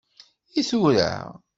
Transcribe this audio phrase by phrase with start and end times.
[0.59, 1.09] I tura?